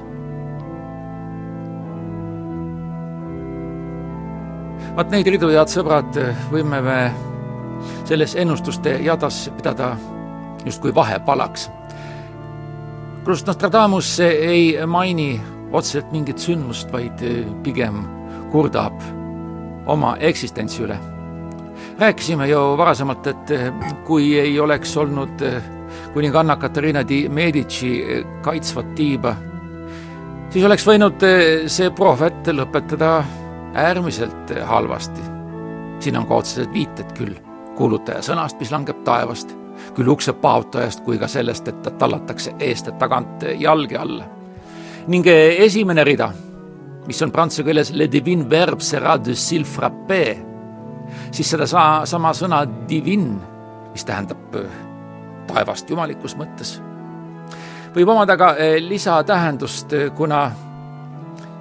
[4.95, 6.19] vaat neid ridu, head sõbrad,
[6.52, 7.13] võime me
[8.06, 9.95] selles ennustuste jadas pidada
[10.65, 11.71] justkui vahepalaks.
[13.26, 17.21] kus Nostradamus ei maini otseselt mingit sündmust, vaid
[17.63, 18.04] pigem
[18.52, 19.16] kurdab
[19.88, 20.97] oma eksistentsi üle.
[22.00, 23.71] rääkisime ju varasemalt, et eh,
[24.06, 25.63] kui ei oleks olnud eh,
[26.13, 29.36] kuninganna Katariina di Medici eh, kaitsvat tiiba,
[30.50, 31.26] siis oleks võinud
[31.67, 33.23] see prohvet lõpetada
[33.73, 35.21] äärmiselt halvasti.
[36.00, 37.34] siin on ka otsesed viited küll
[37.76, 39.56] kuulutaja sõnast, mis langeb taevast,
[39.95, 44.26] küll ukse paotajast kui ka sellest, et ta tallatakse eest ja tagant jalge alla.
[45.08, 46.32] ning esimene rida
[47.08, 50.22] mis on prantsuse keeles le divin verb sera de s'il frappe,
[51.32, 53.30] siis seda sa-, sama sõna divin,
[53.93, 54.82] mis tähendab äh,
[55.48, 56.78] taevast jumalikus mõttes,
[57.96, 60.50] võib omada ka äh, lisatähendust, äh, kuna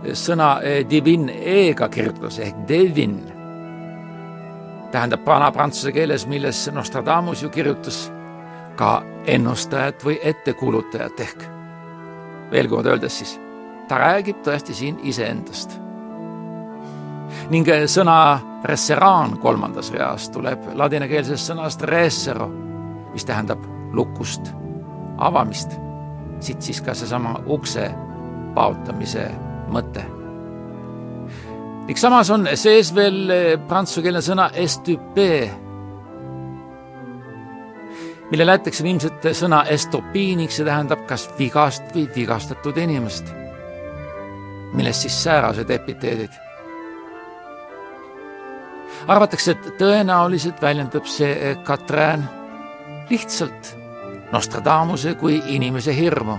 [0.06, 3.16] sõna divin e-ga kirjutas ehk devin.
[4.92, 8.04] Tähendab vana prantsuse keeles, milles Nostradamus ju kirjutas
[8.78, 11.48] ka ennustajat või ettekuulutajat ehk.
[12.52, 13.34] Veel kord öeldes siis
[13.88, 15.80] ta räägib tõesti siin iseendast.
[17.50, 22.48] ning sõna resseraan kolmandas reas tuleb ladinakeelsest sõnast resero,
[23.12, 24.52] mis tähendab lukust
[25.18, 25.70] avamist.
[26.40, 27.90] siit siis ka seesama ukse
[28.54, 29.30] paotamise
[29.68, 30.04] mõte.
[31.86, 33.32] ning samas on sees veel
[33.68, 35.50] prantsusekeelne sõna estupé,
[38.30, 43.45] mille läteks on ilmselt sõna estopiiniks, see tähendab kas vigast või vigastatud inimest
[44.72, 46.30] millest siis säärased epiteedid.
[49.08, 52.24] arvatakse, et tõenäoliselt väljendab see Katrin
[53.10, 53.76] lihtsalt
[54.32, 56.38] Nostradamuse kui inimese hirmu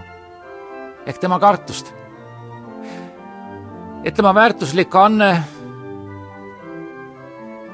[1.08, 1.94] ehk tema kartust.
[4.04, 5.44] et tema väärtuslik anne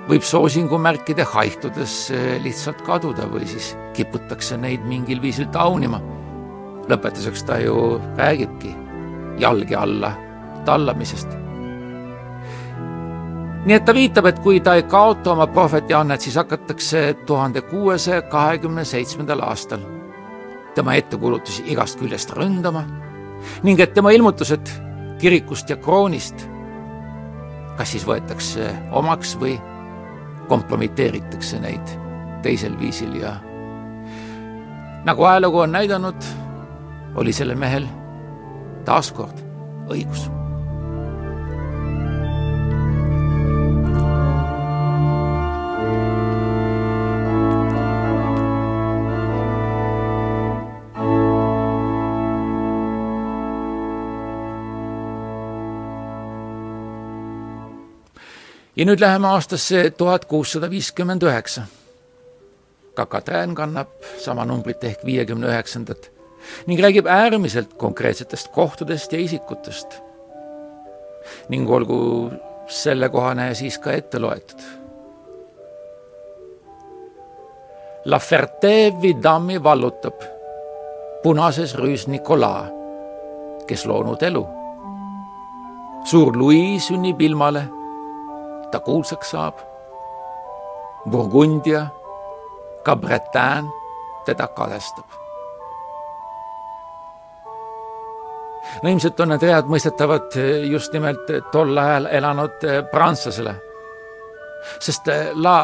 [0.09, 2.11] võib soosingumärkide haihtudes
[2.43, 6.01] lihtsalt kaduda või siis kiputakse neid mingil viisil taunima.
[6.89, 8.75] lõpetuseks ta ju räägibki
[9.39, 10.13] jalge alla
[10.65, 11.27] tallamisest.
[13.65, 18.21] nii et ta viitab, et kui ta ei kaota oma prohvetiannet, siis hakatakse tuhande kuuesaja
[18.21, 19.79] kahekümne seitsmendal aastal
[20.75, 22.83] tema ettekulutusi igast küljest ründama
[23.63, 24.67] ning et tema ilmutused
[25.19, 26.47] kirikust ja kroonist
[27.77, 29.55] kas siis võetakse omaks või
[30.49, 31.95] kompromiteeritakse neid
[32.45, 33.37] teisel viisil ja
[35.07, 36.29] nagu ajalugu on näidanud,
[37.15, 37.87] oli sellel mehel
[38.85, 39.39] taaskord
[39.91, 40.29] õigus
[58.83, 61.61] ja nüüd läheme aastasse tuhat kuussada viiskümmend üheksa.
[62.95, 63.87] ka Katrin kannab
[64.19, 66.09] sama numbrit ehk viiekümne üheksandat
[66.67, 69.87] ning räägib äärmiselt konkreetsetest kohtadest ja isikutest.
[71.49, 72.31] ning olgu
[72.67, 74.59] sellekohane siis ka ette loetud.
[78.05, 80.19] La Ferté Vidami vallutab
[81.23, 82.67] punases rüüs Nicolas,
[83.67, 84.47] kes loonud elu.
[86.05, 87.63] suur Louis sünnib ilmale,
[88.73, 89.61] ta kuulsaks saab.
[91.09, 91.87] Burgundia,
[92.83, 93.69] ka Bretagne
[94.25, 95.23] teda kadestab
[98.81, 103.55] no ilmselt on need read mõistetavad eh, just nimelt eh, tol ajal elanud eh, prantslasele.
[104.79, 105.09] sest
[105.43, 105.55] La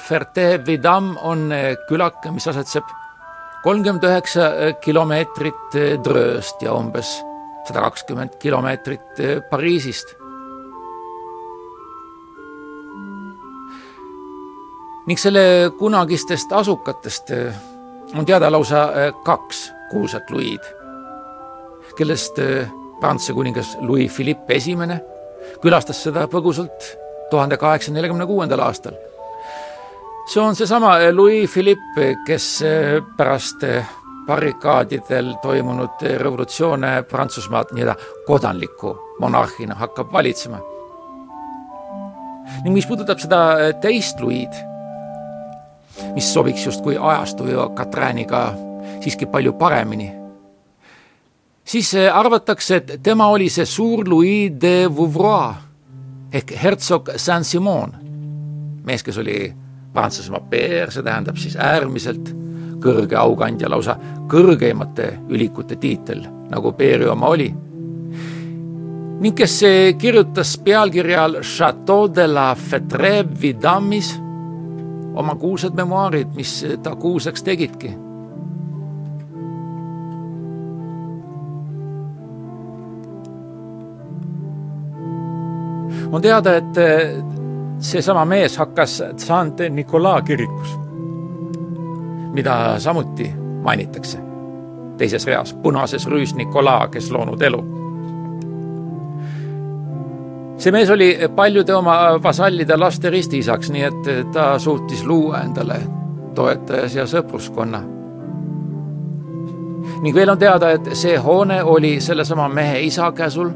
[0.00, 1.50] Ferté-Vidam on
[1.88, 2.88] külake, mis asetseb
[3.62, 4.46] kolmkümmend üheksa
[4.80, 7.10] kilomeetrit Drööst ja umbes
[7.66, 10.16] sada kakskümmend kilomeetrit Pariisist.
[15.06, 17.30] Ning selle kunagistest asukatest
[18.14, 18.88] on teada lausa
[19.24, 20.76] kaks kuulsat Louis'd
[21.96, 22.68] kellest äh,
[23.00, 25.00] Prantsuse kuningas Louis Philippe Esimene
[25.60, 26.92] külastas seda põgusalt
[27.30, 28.94] tuhande kaheksasaja neljakümne kuuendal aastal.
[30.28, 32.62] see on seesama Louis Philippe, kes
[33.16, 33.62] pärast
[34.26, 37.94] barrikaadidel toimunud revolutsioone Prantsusmaad nii-öelda
[38.26, 40.58] kodanliku monarhina hakkab valitsema.
[42.64, 44.56] ning mis puudutab seda teist Louis'd,
[46.14, 48.46] mis sobiks justkui ajastu ja Katrääniga
[49.00, 50.12] siiski palju paremini
[51.66, 55.54] siis äh, arvatakse, et tema oli see suur Louis de Vouvroy
[56.32, 57.94] ehk hertsog Saint-Simon,
[58.84, 59.38] mees, kes oli
[59.94, 62.32] Prantsusmaa peer, see tähendab siis äärmiselt
[62.82, 63.96] kõrge aukandja, lausa
[64.30, 67.48] kõrgeimate ülikute tiitel, nagu Peeri oma oli.
[69.20, 69.60] ning kes
[69.98, 74.12] kirjutas pealkirja all Chateau de la Fetreve Vidamis
[75.16, 77.94] oma kuulsad memuaarid, mis ta kuulsaks tegidki
[86.12, 87.24] on teada, et eh,
[87.78, 90.78] seesama mees hakkas Saint-Nicolas kirikus,
[92.32, 93.30] mida samuti
[93.62, 94.18] mainitakse
[94.96, 97.85] teises reas, punases rüüs Nicolas, kes loonud elu.
[100.66, 105.76] See mees oli paljude oma vasallide laste ristiisaks, nii et ta suutis luua endale
[106.34, 107.82] toetajas ja sõpruskonna.
[110.02, 113.52] ning veel on teada, et see hoone oli sellesama mehe isa käsul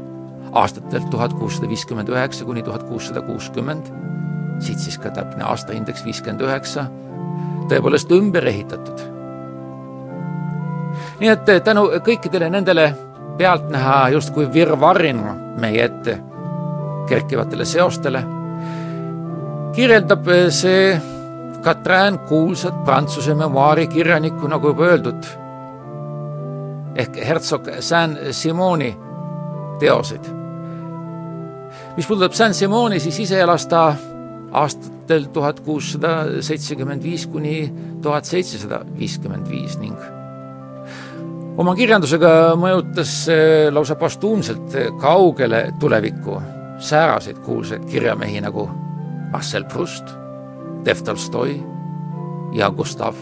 [0.51, 3.91] aastatel tuhat kuussada viiskümmend üheksa kuni tuhat kuussada kuuskümmend,
[4.59, 6.87] siit siis ka täpne aastaindeks viiskümmend üheksa,
[7.67, 9.03] tõepoolest ümber ehitatud.
[11.19, 12.93] nii et tänu kõikidele nendele
[13.37, 16.21] pealtnäha justkui virvarrina meie ette
[17.11, 18.23] kerkivatele seostele.
[19.75, 20.95] Kirjeldab see
[21.61, 25.31] Katrin kuulsat Prantsuse memuaari kirjanikku, nagu juba öeldud,
[26.95, 28.91] ehk hertsog Saint-Simoni
[29.79, 30.37] teoseid
[31.95, 33.91] mis puudutab Saint-Simoni, siis ise elas ta
[34.51, 37.71] aastatel tuhat kuussada seitsekümmend viis kuni
[38.03, 39.99] tuhat seitsesada viiskümmend viis ning
[41.61, 43.13] oma kirjandusega mõjutas
[43.71, 46.39] lausa postuumselt kaugele tulevikku
[46.81, 48.69] sääraseid kuulsaid kirjamehi nagu
[49.31, 50.05] Marcel Proust,
[50.85, 51.63] Lev Tolstoi
[52.53, 53.15] ja Gustav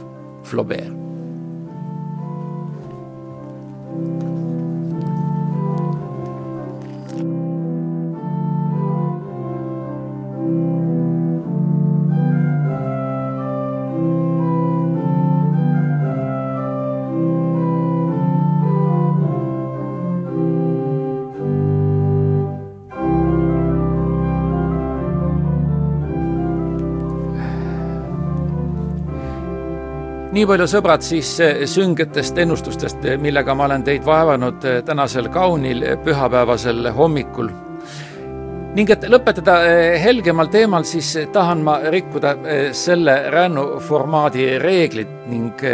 [0.43, 1.09] Flaubert.
[30.39, 35.27] Nii palju, sõbrad, siis eh, süngetest ennustustest, eh, millega ma olen teid vaevanud eh, tänasel
[35.33, 37.51] kaunil pühapäevasel hommikul.
[38.80, 39.57] Ning et lõpetada
[39.99, 42.36] helgemal teemal, siis tahan ma rikkuda
[42.71, 45.65] selle rännuformaadi reeglid ning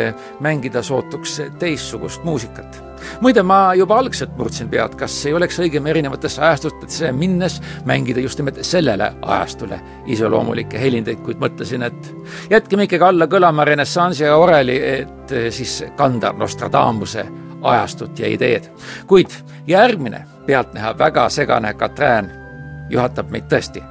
[0.41, 2.81] mängida sootuks teistsugust muusikat
[3.21, 8.39] muide, ma juba algselt murdsin pead, kas ei oleks õigem erinevatesse ajastutesse minnes mängida just
[8.39, 9.79] nimelt sellele ajastule
[10.11, 12.11] iseloomulikke helindeid, kuid mõtlesin, et
[12.51, 17.25] jätkime ikkagi alla kõlama renessansi ja oreli, et eh, siis kanda Nostradamuse
[17.65, 18.69] ajastut ja ideed.
[19.07, 19.33] kuid
[19.67, 22.44] järgmine pealtnäha väga segane Katrin
[22.89, 23.83] juhatab meid tõesti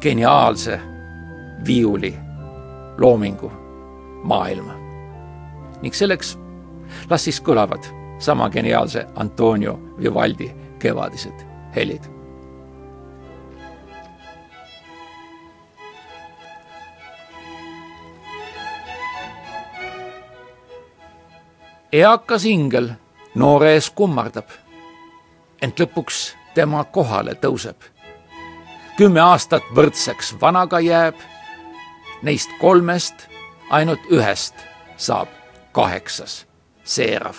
[0.00, 0.80] geniaalse
[1.66, 2.14] viiuli
[2.98, 3.52] loomingu
[4.22, 4.74] maailma.
[5.82, 6.38] ning selleks
[7.10, 7.84] las siis kõlavad
[8.18, 11.46] sama geniaalse Antonio Vivaldi kevadised
[11.76, 12.20] helid.
[21.92, 22.90] eakas ingel
[23.34, 24.46] noore ees kummardab,
[25.62, 26.20] ent lõpuks
[26.54, 27.76] tema kohale tõuseb.
[29.00, 31.16] Kümme aastat võrdseks vanaga jääb,
[32.20, 33.22] neist kolmest
[33.72, 34.58] ainult ühest
[35.00, 35.30] saab
[35.72, 36.42] kaheksas
[36.84, 37.38] seerav.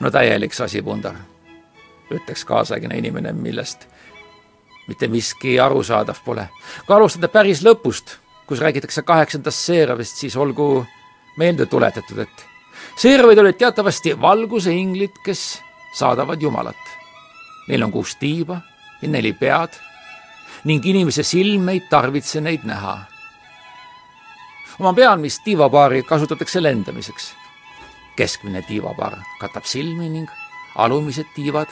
[0.00, 1.18] no täielik sasipundar,
[2.08, 3.84] ütleks kaasaegne inimene, millest
[4.88, 6.48] mitte miski arusaadav pole.
[6.86, 8.16] kui alustada päris lõpust,
[8.46, 10.86] kus räägitakse kaheksandast seeravist, siis olgu
[11.36, 12.46] meelde tuletatud, et
[12.96, 15.60] seeravad olid teatavasti valguse inglid, kes
[15.92, 16.96] saadavad Jumalat.
[17.68, 18.62] Neil on kuus tiiba
[19.02, 19.78] ja neli pead
[20.64, 22.98] ning inimese silm ei tarvitse neid näha.
[24.80, 27.34] oma pealmist tiivapaari kasutatakse lendamiseks.
[28.16, 30.28] keskmine tiivapaar katab silmi ning
[30.76, 31.68] alumised tiivad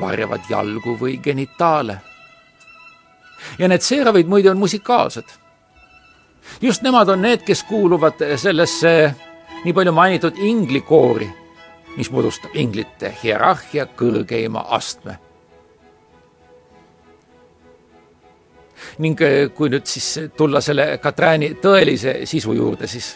[0.00, 1.98] varjavad jalgu või genitaale.
[3.58, 5.26] ja need seeravid muide on musikaalsed.
[6.60, 9.14] just nemad on need, kes kuuluvad sellesse
[9.64, 11.44] nii palju mainitud inglikoori
[11.96, 15.18] mis moodustab inglite hierarhia kõrgeima astme.
[18.98, 23.14] Ning eh, kui nüüd siis tulla selle Katrääni tõelise sisu juurde, siis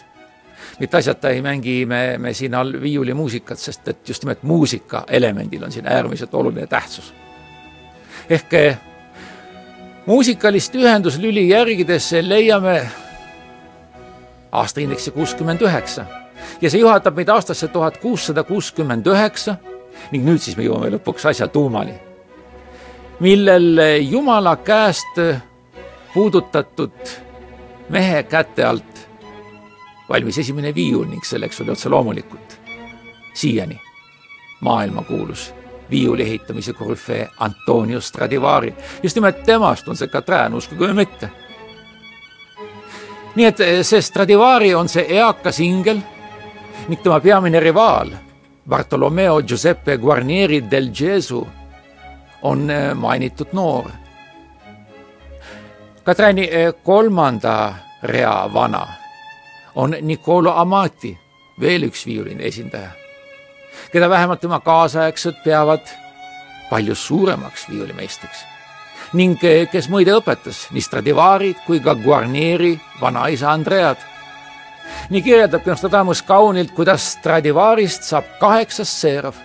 [0.79, 5.63] mitte asjata ei mängi me, me siin all viiulimuusikat, sest et just nimelt muusika elemendil
[5.63, 7.13] on siin äärmiselt oluline tähtsus.
[8.29, 8.77] ehk eh,
[10.05, 12.81] muusikalist ühenduslüli järgides leiame
[14.51, 16.05] aastaindeksi kuuskümmend üheksa
[16.61, 19.55] ja see juhatab meid aastasse tuhat kuussada kuuskümmend üheksa
[20.11, 21.93] ning nüüd siis me jõuame lõpuks asja tuumani,
[23.19, 25.19] millel Jumala käest
[26.13, 26.91] puudutatud
[27.89, 29.09] mehe käte alt
[30.09, 32.59] valmis esimene viiul ning selleks oli otse loomulikult
[33.33, 33.81] siiani
[34.61, 35.53] maailmakuulus
[35.89, 38.73] viiuli ehitamise korüfee Antonio Stradivari.
[39.03, 41.29] just nimelt temast on see Katrin, uskuge või mitte.
[43.35, 46.01] nii et see Stradivari on see eakas ingel
[46.87, 48.11] ning tema peamine rivaal
[48.69, 51.47] Bartolomeo Giuseppe Guarnieri del Gesù
[52.41, 53.89] on eh, mainitud noor.
[56.09, 58.87] Katrani eh, kolmanda rea vana
[59.75, 61.11] on Niccolo Amati,
[61.61, 62.89] veel üks viiuline esindaja,
[63.93, 65.85] keda vähemalt tema kaasaegsed peavad
[66.71, 68.41] palju suuremaks viiulimeistriks
[69.21, 74.01] ning eh, kes muide õpetas nii Stradivarit kui ka Guarnieri vanaisa Andread
[75.13, 79.37] nii kirjeldab Nostradamus kaunilt, kuidas Stradivarist saab kaheksas seerav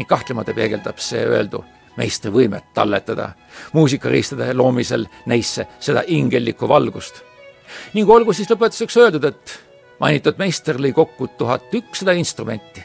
[0.00, 1.62] ning kahtlemata peegeldab see öeldu
[1.96, 3.32] meistri võimet talletada
[3.72, 7.22] muusikariistade loomisel neisse seda ingellikku valgust.
[7.94, 9.58] ning olgu siis lõpetuseks öeldud, et
[10.00, 12.84] mainitud meister lõi kokku tuhat ükssada instrumenti,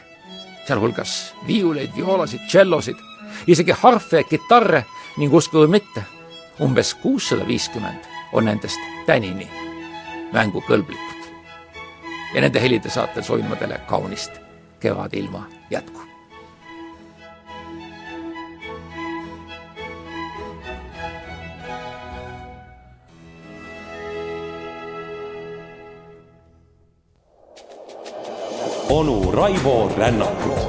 [0.66, 2.96] sealhulgas viiuleid, vioolasid, tšellosid,
[3.46, 4.84] isegi harfe, kitarre
[5.16, 6.04] ning uskuge või mitte,
[6.60, 9.48] umbes kuussada viiskümmend on nendest tänini
[10.32, 11.18] mängukõlblikud
[12.34, 14.40] ja nende helide saatel soovin ma teile kaunist
[14.80, 16.07] kevadilma jätku.
[28.90, 30.67] Onu Raivo Rännakut